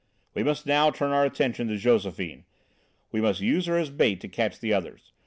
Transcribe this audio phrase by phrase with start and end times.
[0.33, 2.45] "We must now turn our attention to Josephine;
[3.11, 5.11] we must use her as a bait to catch the others.